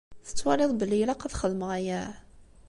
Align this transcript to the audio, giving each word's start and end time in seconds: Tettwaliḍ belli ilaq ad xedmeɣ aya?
Tettwaliḍ 0.27 0.71
belli 0.75 0.97
ilaq 1.03 1.21
ad 1.23 1.35
xedmeɣ 1.41 1.69
aya? 1.77 2.01